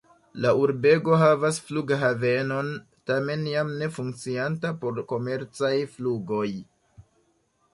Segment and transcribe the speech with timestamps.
[0.43, 2.71] La urbego havas flughavenon,
[3.11, 6.49] tamen jam ne funkcianta por komercaj flugoj.